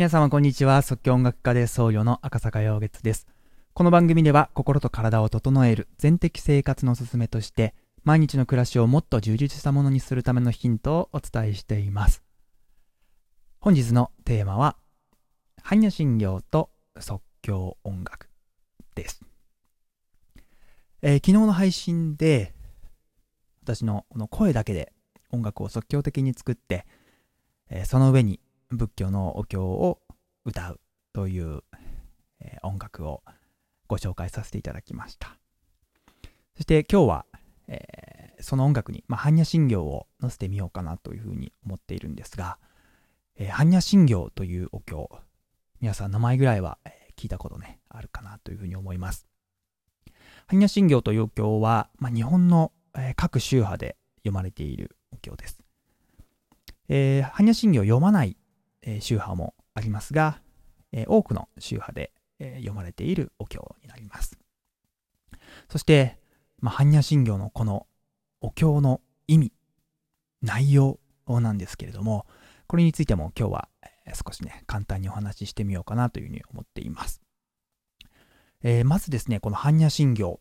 [0.00, 0.80] 皆様こんにちは。
[0.80, 3.26] 即興音楽家で僧侶の赤坂陽月です。
[3.74, 12.22] この番組では心と体を整える全的生活のすすめとして毎日の暮らしをもっと充実したものにするためのヒントをお伝えしています。
[13.60, 14.78] 本日のテーマは
[15.62, 18.30] 般若心経と即興音楽
[18.94, 19.20] です。
[21.02, 22.54] えー、昨日の配信で
[23.64, 24.94] 私のこの声だけで
[25.30, 26.86] 音楽を即興的に作って、
[27.68, 30.00] えー、その上に仏教のお経を
[30.44, 30.80] 歌う
[31.12, 31.62] という、
[32.40, 33.22] えー、音楽を
[33.88, 35.36] ご紹介させていただきました。
[36.54, 37.26] そして今日は、
[37.66, 42.58] えー、その音楽に、まあ、般若心経を載せてみようかなというふうに思っているんですが、
[43.36, 45.10] えー、般若心経というお経、
[45.80, 49.26] 皆さん名前ぐらいは、え聞いたことね、あるかなというふうに思います。
[50.48, 55.58] 般若心経というお経は、まあ、日本の、え各宗派で読まれているお経です。
[56.88, 58.36] えー、般若心経を読まない
[58.82, 60.40] え宗派もありますが、
[60.92, 64.38] え多くの宗派で、え読まれているお経になります。
[65.68, 66.18] そして、
[66.60, 67.86] まあ、般若心経のこの
[68.40, 69.52] お経の意味、
[70.42, 72.26] 内容なんですけれども、
[72.66, 73.68] これについても今日は
[74.14, 77.20] 少しね、簡単にお話ししてみようかなというふうに思っています。
[78.62, 80.40] えー、まずですね、この般若心経、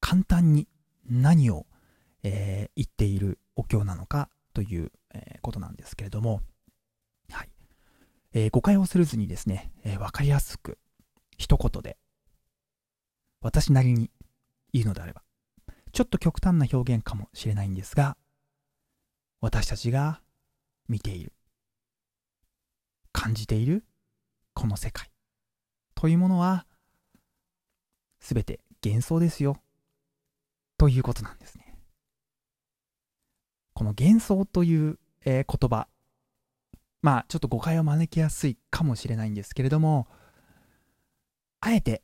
[0.00, 0.68] 簡単に
[1.08, 1.66] 何を、
[2.22, 6.40] えー、言っているお経なのかという、えー、ことなんですけれども、
[8.32, 10.78] えー、誤解をするずにですね、えー、わかりやすく、
[11.36, 11.96] 一言で、
[13.40, 14.10] 私なりに
[14.72, 15.22] 言うのであれば、
[15.92, 18.16] ちょっと極端な表現かもしれないんですが、
[19.40, 20.20] 私たちが
[20.88, 21.32] 見ている、
[23.12, 23.84] 感じている
[24.54, 25.10] この世界
[25.94, 26.66] というものは、
[28.20, 29.56] すべて幻想ですよ、
[30.76, 31.76] ということなんですね。
[33.72, 35.88] この幻想という、えー、言葉、
[37.02, 40.08] まあちょっと誤解を招きやすいかもしれないんですけれども、
[41.60, 42.02] あえて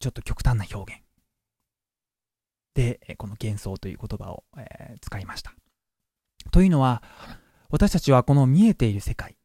[0.00, 1.04] ちょっと極端な表現
[2.74, 5.54] で、この幻想という言葉を、えー、使いました。
[6.50, 7.02] というのは、
[7.70, 9.36] 私たちはこの見えている世界、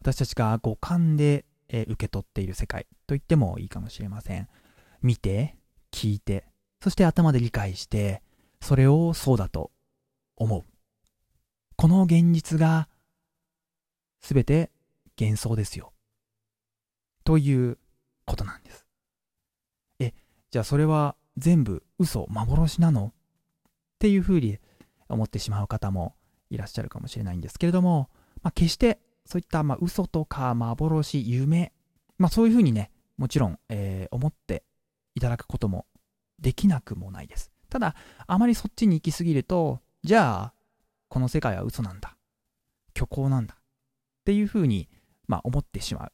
[0.00, 4.48] 私たちが五感で、えー、受け取っている世界と言ってもいいかもしれません。
[5.02, 5.56] 見て、
[5.92, 6.46] 聞いて、
[6.82, 8.22] そして頭で理解して、
[8.60, 9.70] それをそうだと
[10.36, 10.64] 思う。
[11.76, 12.88] この現実が
[14.20, 14.70] すべて
[15.18, 15.92] 幻想ですよ。
[17.24, 17.78] という
[18.24, 18.86] ことなんです。
[20.00, 20.14] え、
[20.50, 23.12] じゃあそれは全部嘘、幻なの？
[23.14, 24.58] っていうふうに
[25.08, 26.14] 思ってしまう方も
[26.50, 28.08] いらっしゃるかもしれないんですけれども、
[28.42, 31.72] まあ、決してそういったまあ嘘とか幻、夢、
[32.16, 34.62] まあ、そういうふうにね、もちろん、えー、思って
[35.14, 35.86] いただくことも
[36.38, 37.50] できなくもないです。
[37.68, 37.96] ただ、
[38.26, 40.54] あまりそっちに行き過ぎると、じゃあ、
[41.08, 42.16] この世界は嘘なんだ。
[42.96, 43.57] 虚構なんだ。
[44.28, 44.90] っていうふうに、
[45.26, 46.12] まあ、思ってしまう。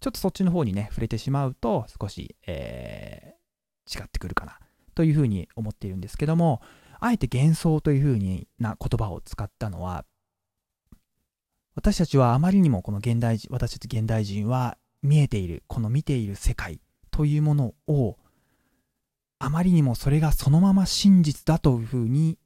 [0.00, 4.58] ちょっとそっちの方にね、触れてしまうと、少し、えー、違ってくるかな、
[4.96, 6.60] というふうに思っているんですけども、
[6.98, 10.04] あえて幻想というふうにな言葉を使ったのは、
[11.76, 16.80] 私たちはあまりにもこの現代人、私たち現代人は見えている、この見ている世界
[17.12, 18.16] というものを、
[19.38, 22.40] あまりにもそれがそのまま真実だというふうに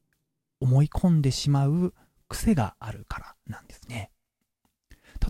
[0.60, 1.94] 思い込んでしまう
[2.28, 4.10] 癖があるからなんですね。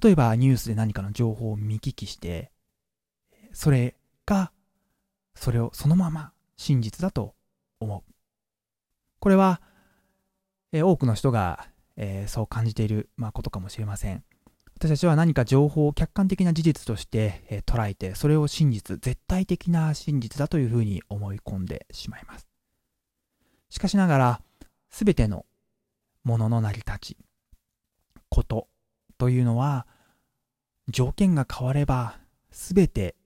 [0.02, 2.50] 例えばニュースで何かの情報を見聞きして、
[3.52, 3.96] それ
[4.26, 4.52] が、
[5.34, 7.34] それをそのまま真実だと
[7.80, 8.12] 思う。
[9.18, 9.60] これは、
[10.72, 14.24] え多くの人が、えー、そう感じている、まあ、ことかもしれません。
[14.76, 22.48] 私たちは何か情報を客観的な事実として、えー、捉えて、それを真実、絶対的な真実だというふうに思い込んでしまいます。
[23.68, 24.42] しかしながら、
[24.88, 25.44] すべての
[26.24, 27.16] ものの成り立ち、
[28.30, 28.68] こと、
[29.20, 29.86] というのは
[30.88, 32.18] 条件が変われば
[32.50, 33.16] 全て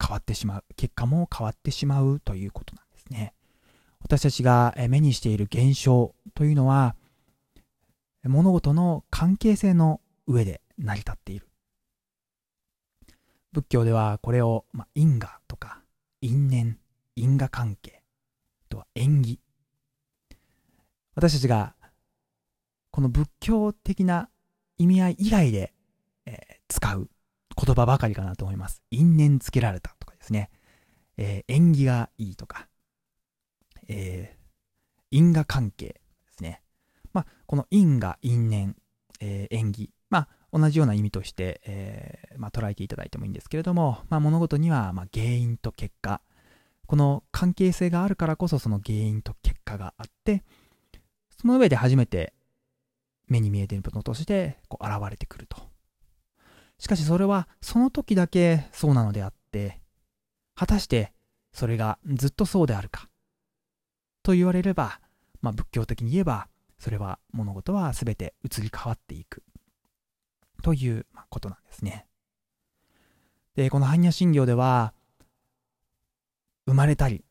[0.00, 3.34] 変わってしまう結果も変わってしまうということなんですね。
[4.00, 6.94] 私たちが目にしている現象というのは
[8.22, 11.48] 物事の関係性の上で成り立っている。
[13.50, 15.82] 仏教ではこれを、まあ、因果とか
[16.20, 16.78] 因縁
[17.16, 18.04] 因果関係
[18.68, 19.40] とは縁起。
[21.16, 21.74] 私たちが
[22.92, 24.28] この仏教的な
[24.82, 25.72] 意味合い以外で、
[26.26, 27.08] えー、使う
[27.56, 28.82] 言葉ばかりかなと思います。
[28.90, 30.50] 因縁つけられたとかですね。
[31.16, 32.68] えー、縁起がいいとか、
[33.88, 36.00] えー、因果関係で
[36.36, 36.62] すね。
[37.12, 38.76] まあ、この因果、因縁、
[39.20, 39.90] えー、縁起。
[40.10, 46.20] まあ、同じような意味として、え、まあ、捉えていただいてもいいんですけれども、まあ、物事には、ま、原因と結果。
[46.86, 50.42] この関係性があるからこそその原因と結果があって、
[51.40, 52.34] その上で初めて
[53.32, 55.56] 目に見えてるものとしてこう現れてくると
[56.78, 59.80] しかしそれはその時だけそうなのであって、
[60.56, 61.12] 果たして
[61.52, 63.08] それがずっとそうであるか
[64.24, 65.00] と言われれば、
[65.42, 66.48] まあ、仏教的に言えば
[66.80, 69.44] それは物事は全て移り変わっていく
[70.64, 72.06] ということなんですね。
[73.54, 74.92] で、この般若心経では
[76.66, 77.24] 生まれたり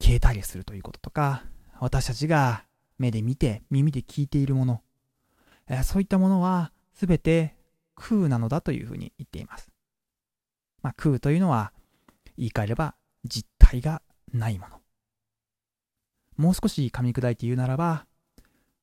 [0.00, 1.42] 消えたりするということとか
[1.80, 2.64] 私たちが
[2.98, 4.82] 目で見て耳で聞いているもの、
[5.68, 7.56] えそういったものは全て
[7.94, 9.70] 空なのだというふうに言っています。
[10.82, 11.72] まあ、空というのは
[12.36, 12.94] 言い換えれば
[13.24, 14.02] 実体が
[14.32, 14.80] ないもの。
[16.36, 18.06] もう少し噛み砕いて言うならば、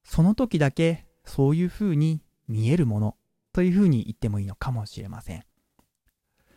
[0.03, 3.17] その時だけそういうふうに見えるもの
[3.53, 5.43] というふうに言ってもいいのかもしれません。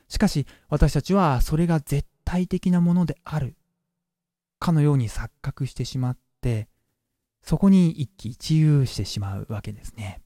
[0.09, 3.57] しかし私たちはそれが絶対的なものである
[4.59, 6.69] かのように錯覚してしまって、
[7.45, 10.23] そこに一喜一憂してしまうわけですね。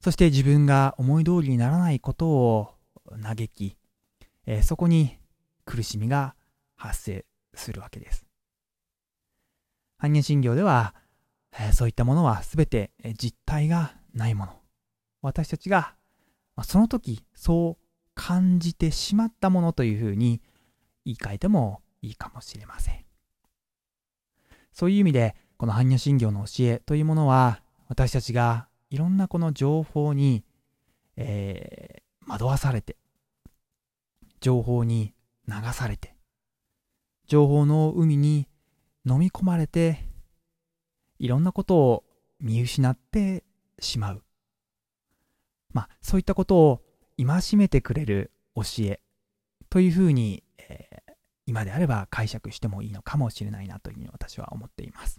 [0.00, 2.74] そして自分が思い通りにならないことを
[3.22, 3.76] 嘆き、
[4.46, 5.16] え、そこに
[5.64, 6.34] 苦しみが
[6.76, 7.24] 発生
[7.54, 8.26] するわけです。
[10.00, 10.94] 般若心経では、
[11.58, 14.52] え、そういったものは全て実体がないもの。
[15.22, 15.94] 私たちが、
[16.56, 17.84] ま、その時そう
[18.14, 20.40] 感じてしまったものというふうに
[21.04, 23.07] 言い換えてもいいかもしれません。
[24.78, 30.44] そういう意味で、この般若心経の教えというものは、私たちがいろんなこの情報に、
[31.16, 32.96] えー、惑わされて、
[34.40, 35.14] 情報に
[35.48, 36.14] 流されて、
[37.26, 38.46] 情報の海に
[39.04, 40.06] 飲み込まれて、
[41.18, 42.04] いろんなことを
[42.38, 43.42] 見失って
[43.80, 44.22] しまう。
[45.72, 46.82] まあ、そういったことを
[47.16, 49.00] 戒めてくれる教え
[49.70, 50.87] というふうに、えー、
[51.48, 55.18] 今であれば解釈してもいいのかもしれないなというふうに私は思っています。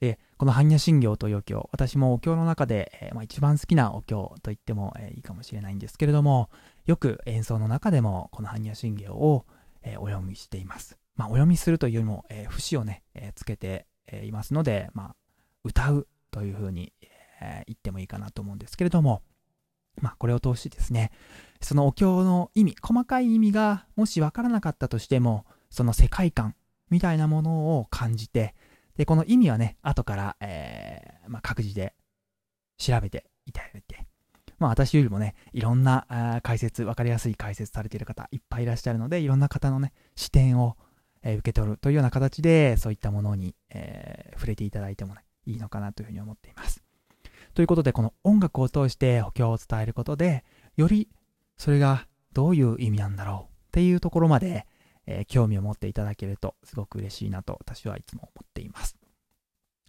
[0.00, 6.50] で、この般若心経というお経、私もお経の中で、えー、まあ、一番好きなお経と言っても、えー、いいかもしれないんですけれども、
[6.86, 9.46] よく演奏の中でもこの般若心経を、
[9.82, 10.98] えー、お読みしています。
[11.14, 15.16] まあ、お読みするというよりも、え節をね、えつけて、えいますので、まあ、
[15.64, 16.92] 歌うというふうに、
[17.40, 19.22] え言ってもいいかなと思うんですけれども、
[20.00, 21.10] まあ、これを通してですね、
[21.60, 26.54] そのお経の意味、細かい意味がもしわからなかったとしても、その世界観
[26.90, 28.54] みたいなものを感じて、
[28.96, 31.94] で、この意味はね、後から、えー、まあ、各自で
[32.78, 34.06] 調べていただいて、
[34.58, 40.76] まあ私よりもね、いろんな解説、わかりやすい解説されている方いっぱいいらっしゃるので、いろんな方のね、視点を、
[41.22, 46.85] えー、受け取るというような形で、そういったものに、えー、触れていただいてもね、いいのかなというふうに思っています。
[47.56, 50.44] ということで、この音楽を通して補強を伝えることで、
[50.76, 51.08] より
[51.56, 54.66] それがどういう意味なんだろうっていうところまで、
[55.06, 58.94] えー、興味を持っていただけるとすごく嬉しいなと私はいつも思っています。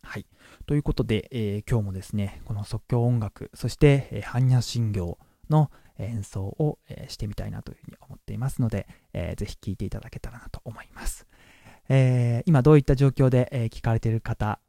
[0.02, 0.26] はい。
[0.66, 5.18] ということで、えー、今日もですね、この即興音楽、そして、えー、般若心経
[5.50, 11.28] の演奏を、えー、してみたいなというふうに思っていますので、えー、ぜひ聴いていただけたらなと思います。
[11.90, 14.62] えー、今どういった状況で、えー、聞かれている方、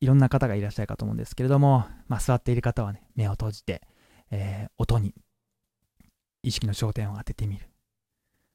[0.00, 3.82] いろんな方がいらっしゃるかと思うんですけれども、まあ、座っている方はね、目を閉じて、
[4.30, 5.14] えー、音に
[6.42, 7.66] 意識の焦点を当ててみる。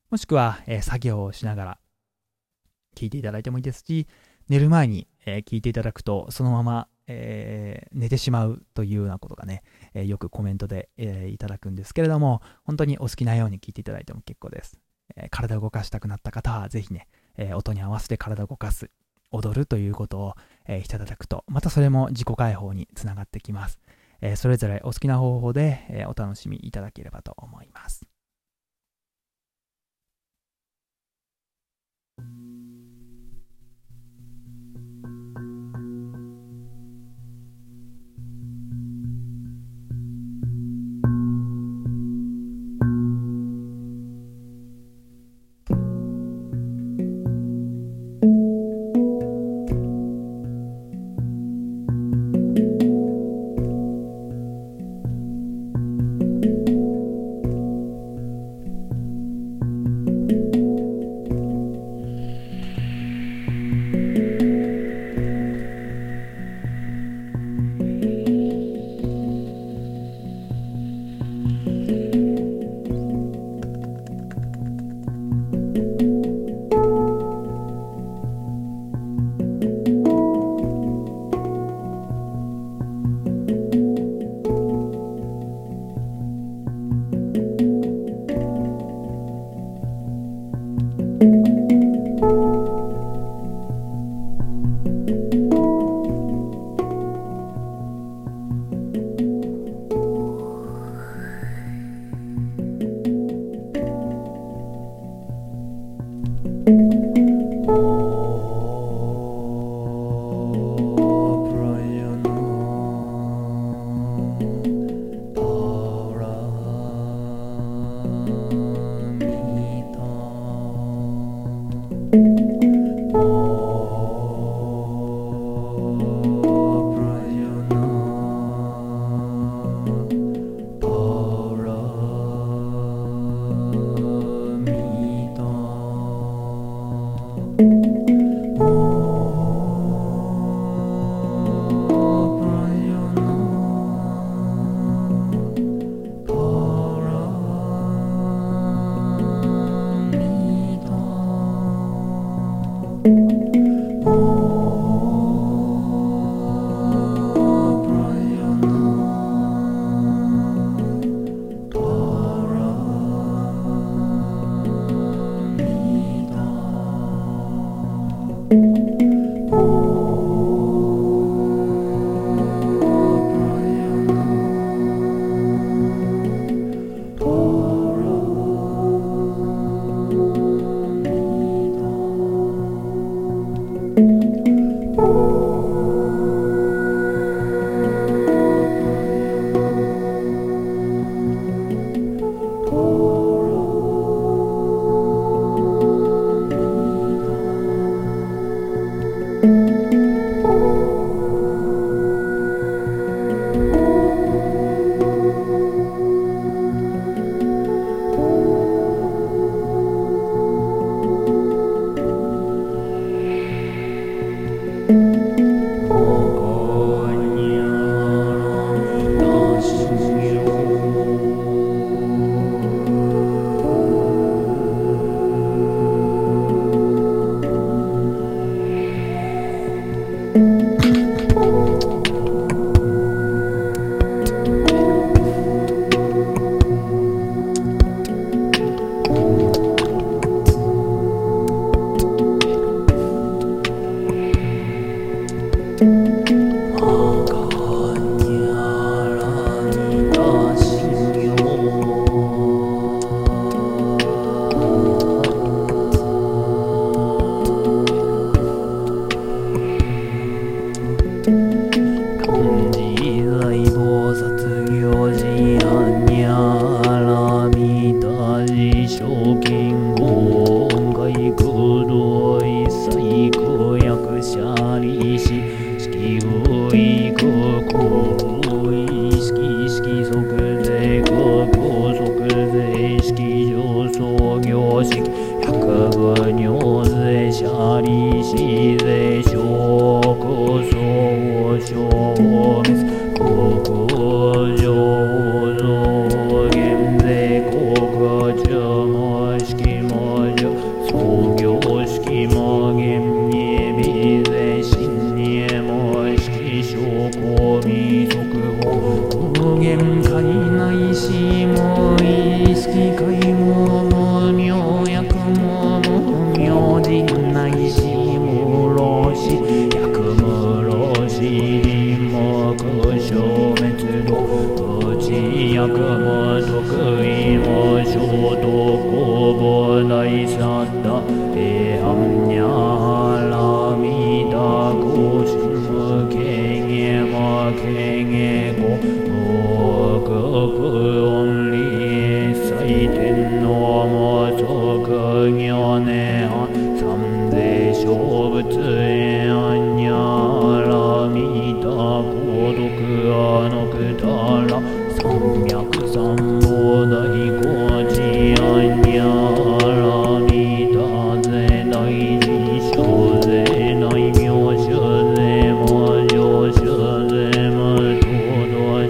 [0.09, 1.79] もしくは、えー、作業をしながら
[2.95, 4.07] 聞いていただいてもいいですし、
[4.49, 14.79] 寝る前に、えー、聞いていただくと、そのまま、え、寝てしまうというようなことがね、えよくコメントで、えいただくんですけれども、本当にお好きなように聞いていただいても結構です。
[15.17, 17.07] え体を動かしたくなった方は、ぜひね、
[17.37, 18.91] え音に合わせて体を動かす。
[19.31, 20.35] 踊るということを、
[20.67, 23.79] えー、していただくと、またそれも自己解放につながってきます。
[24.21, 28.10] えー、それぞれお好きな方法で、えー、お楽しみいただければと思います。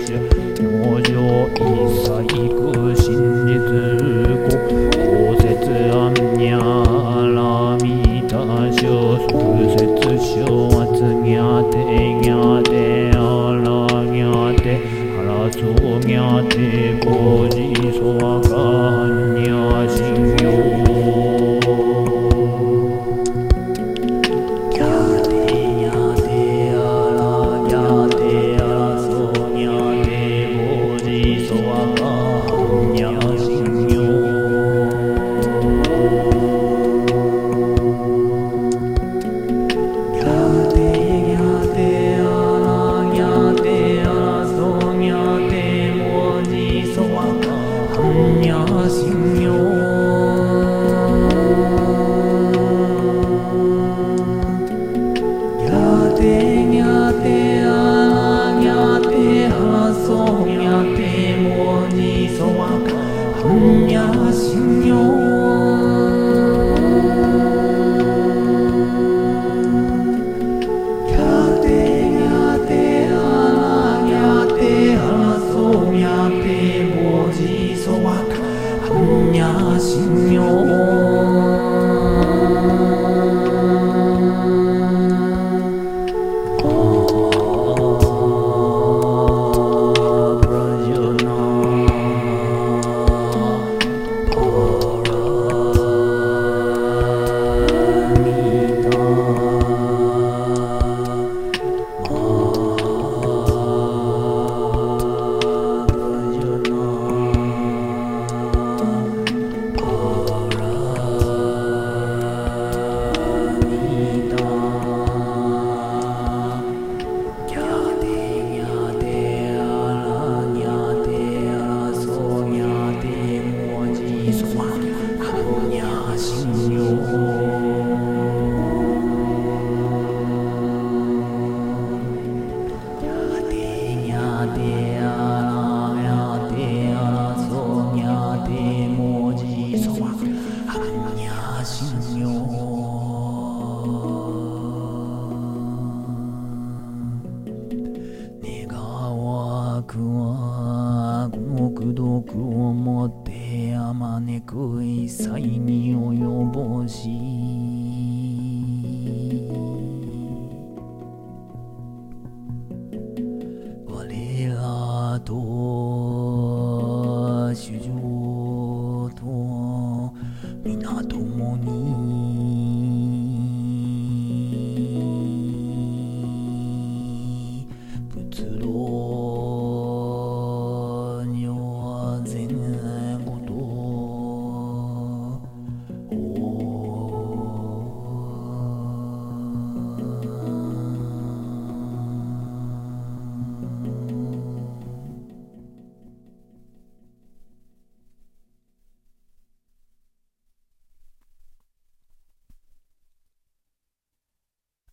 [0.02, 2.41] 東道主農場一切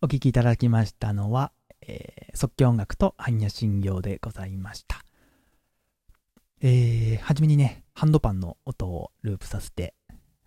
[0.09, 5.03] 聴きいただきましたのは、えー即興音楽と般若心経でございました。
[6.61, 9.93] えー、はじめにね、ハンドパンの音をループさせて、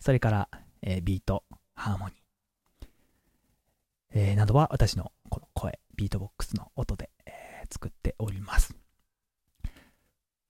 [0.00, 0.48] それから、
[0.82, 1.44] えービート、
[1.74, 2.86] ハーモニー、
[4.14, 8.74] えーなどは私のこの声、ビートボックスの音で、えー作っております。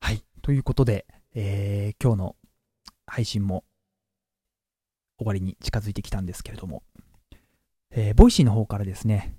[0.00, 0.24] はい。
[0.40, 2.36] ということで、えー今日の
[3.06, 3.64] 配信も
[5.18, 6.82] 終わりに近づいてきたんですけれども、
[7.94, 9.34] えー Voicyの方からですね、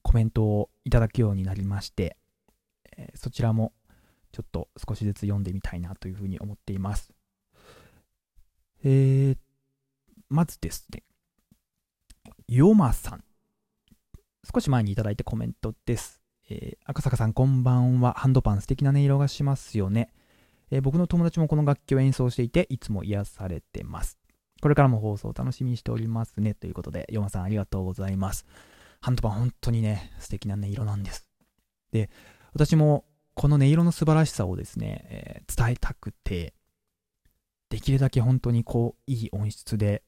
[0.00, 2.16] コメントをいただくようになりまして、
[2.96, 3.72] えーそちらも
[4.32, 7.12] ちょっと少しずつ読んでみたいなというふうに思っています。
[8.84, 9.36] えー、
[10.30, 11.02] まずですね、
[12.46, 13.24] ヨマさん。
[14.50, 16.22] 少し前にいただいたコメントです。
[16.48, 18.14] えー赤坂さんこんばんは。
[18.14, 20.14] ハンドパン素敵な音色がしますよね。
[20.70, 24.18] えー僕の友達もこの楽器を演奏していて、いつも癒されてます。
[24.60, 26.54] これからも放送楽しみにしておりますね。
[26.54, 28.44] ということで、ヨマさんありがとうございます。
[29.00, 31.26] ハンドパン本当にね、素敵な音色なんです。
[31.92, 32.10] で、
[32.52, 36.54] 私もこの音色の素晴らしさをですね、えー伝えたくて、
[37.70, 40.02] できるだけ本当にこう、いい音質で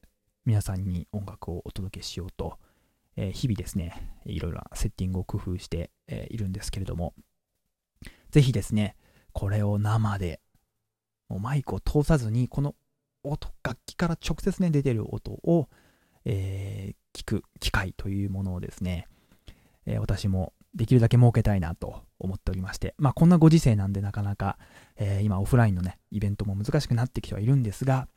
[0.45, 2.57] 皆さんに音楽をお届けしようと、
[3.15, 7.13] えー日々ですね、いろいろなセッティングを工夫して、えーいるんですけれども、
[8.31, 8.95] ぜひですね、
[9.31, 10.41] これを生で、
[11.29, 12.75] もうマイクを通さずに、この
[13.23, 15.69] 音、楽器から直接ね、出てる音を、
[16.25, 19.07] えー聞く機会というものをですね、
[19.85, 24.57] えー私もできるだけ設けたいなと思っておりまして、まあこんなご時世なんでなかなか、
[24.95, 28.07] えー今オフラインのね、イベントも難しくなってきてはいるんですが、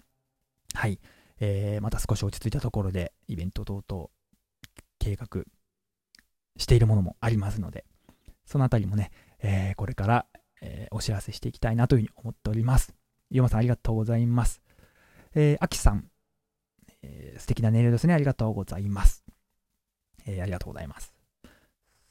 [0.75, 1.01] はい、
[1.40, 4.09] えーまた少し落ち着いたところでイベント等々
[5.01, 5.43] 計画
[6.57, 7.85] しているものもありますので、
[8.47, 10.27] そのあたりもね、えーこれから、
[10.61, 12.95] えお知らせしていきたいなというふうに思っております。
[13.31, 14.62] ゆうまさんありがとうございます。
[15.35, 16.05] えー、あきさん、
[17.03, 18.14] えー素敵な音色ですね。
[18.14, 19.25] ありがとうございます。
[20.27, 21.12] えーありがとうございます。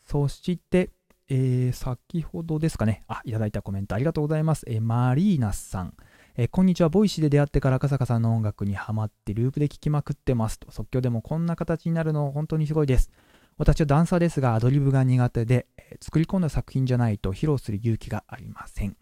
[0.06, 0.90] そして、
[1.30, 3.04] えー先ほどですかね。
[3.08, 4.66] あ、いただいたコメントありがとうございます。
[4.68, 5.94] えーマリーナさん。
[6.36, 6.90] えーこんにちは。
[6.90, 10.70] Voicyで出会ってから赤坂さんの音楽にハマってループで聴きまくってますと。
[10.72, 13.10] 即興でもこんな形になるの本当にすごいです。
[13.58, 18.98] 私はダンサーですがアドリブが苦手で、えー作り込んだ作品じゃないと披露する勇気がありません。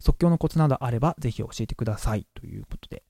[0.00, 2.26] 即興のコツなどあればぜひ教えてください。
[2.34, 3.04] ということで。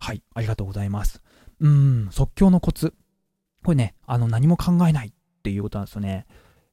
[0.00, 1.22] はい、ありがとうございます。
[1.60, 2.94] うん、即興のコツ。
[3.62, 6.26] これね、あの、何も考えないっていうことなんですよね。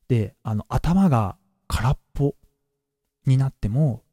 [0.08, 1.38] で、あの、頭が
[1.68, 2.36] 空っぽ
[3.26, 4.04] になっても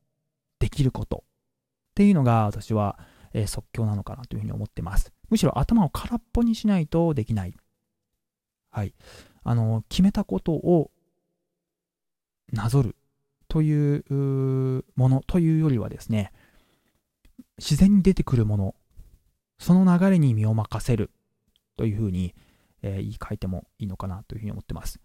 [0.58, 2.98] できることっていうのが私は、
[3.32, 5.12] えー即興なのかなというふうに思ってます。
[5.28, 7.54] むしろ頭を空っぽにしないとできない。
[8.70, 8.94] はい。
[9.44, 10.90] あの、決めたことを
[12.52, 12.96] なぞる
[13.48, 16.32] というものというよりはですね、
[17.58, 18.74] 自然に出てくるもの、
[19.58, 21.10] その流れに身を任せる
[21.76, 22.34] というふうに、
[22.82, 25.00] えー言い換えてもいいのかなというふうに思ってます。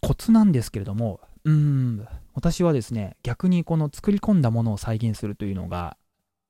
[0.00, 5.96] コツなんですけれども、うん、私はですね、逆にこの作り込んだものを再現するというのが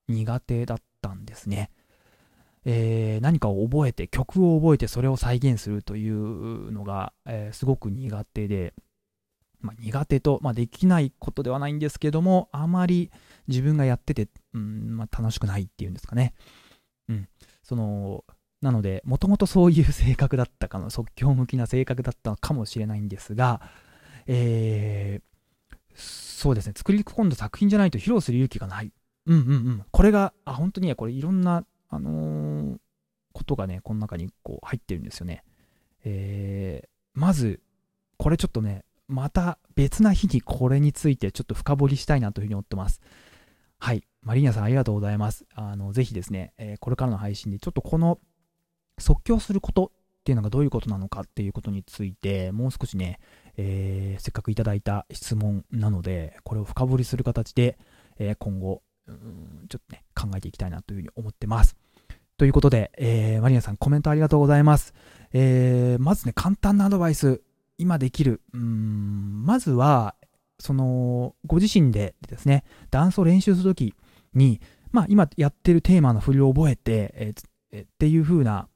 [0.09, 1.71] 苦手だったんですね。
[2.65, 8.75] えー何かを覚えて、曲を覚えてそれを再現するというのが、えーすごく苦手で、
[9.61, 13.11] まあ、苦手と、まあ、できないことではないんですけども、あまり
[13.49, 16.35] 自分がやってて、うんまあ、楽しくないっていうんですかね。
[17.09, 17.29] うん。
[17.63, 18.25] その、
[18.63, 23.61] なので、もともとそういう性格だったかの、即興向きな性格だったのかもしれないんですが、
[24.27, 25.37] えー
[25.99, 28.93] そうですね、作り込んだ作品じゃないと披露する勇気がない。
[29.27, 29.85] うんうんうん。
[29.91, 32.79] これが、あ、本当にね、これいろんな、あのー
[33.33, 35.43] ことがね、この中にこう入ってるんですよね。
[36.05, 36.89] えー
[37.19, 37.61] まず、
[38.19, 43.01] これちょっとね、また別な日にこれについてちょっと深掘りしたいなというふうに思ってます。
[43.79, 44.03] はい。
[44.27, 45.47] マリーナさんありがとうございます。
[45.55, 48.19] あの、ぜひですね、えーこれからの配信でちょっとこの
[48.99, 53.21] 即興することっていうのがどういうことなのかっていうことについて、もう少しね、
[53.57, 57.79] えーせっかくいただいた質問なので、これを深掘りする形で、
[58.19, 61.77] えー今後、うんちょっとね、考えていきたいなというふうに思ってます。
[62.37, 64.93] ということで、えーマリアさんコメントありがとうございます。
[65.35, 67.43] えーまずね、簡単なアドバイス、
[67.79, 68.41] 今できる。
[68.53, 70.17] うん、まずは、
[70.59, 73.95] その、ご自身でですね、ダンスを練習するとき
[74.35, 74.61] に、
[74.93, 78.69] まあ、今やってるテーマの振りを覚えて、えーえっていう風な、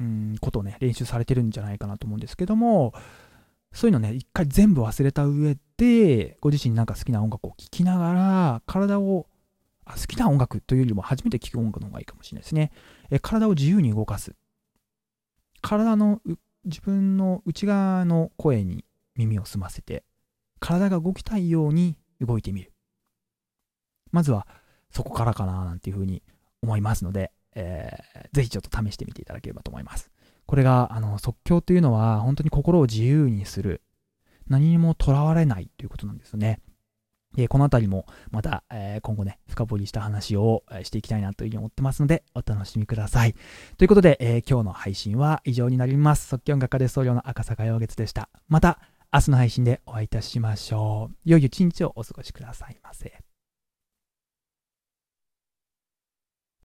[0.00, 2.92] うん、ことをね、練習されてるんじゃないかなと思うんですけども、
[3.72, 9.26] そういうのね、一回全部忘れた上で、ご自身なんか好きな音楽を聴きながら、体を、
[9.84, 12.70] あ好きな音楽というよりも初めて聴く音楽の方がいいかもしれないですね。
[13.10, 14.36] え体を自由に動かす。
[15.60, 16.20] 体の
[16.64, 18.84] 自分の内側の声に
[19.16, 20.04] 耳を澄ませて、
[20.60, 22.72] 体が動きたいように動いてみる。
[24.12, 24.46] まずは
[24.92, 26.22] そこからかななんていうふうに
[26.62, 30.10] 思いますので、えーぜひちょっと試してみていただければと思います。
[30.46, 33.82] これが、あの、即興というのは本当に心を自由にする。
[34.48, 36.60] 何にもとらわれないということなんですよね。
[37.34, 43.34] でこのあたりもまた、えー今後ね、深掘りした話をえしていきたいなというふうに思ってますので、お楽しみください。
[43.76, 46.28] ということで、えー今日の配信は以上になります。
[46.28, 48.28] 即興音楽家で僧侶の赤坂陽月でした。
[48.48, 48.80] また、
[49.12, 51.16] 明日の配信でお会いいたしましょう。
[51.24, 53.31] 良い一日をお過ごしくださいませ。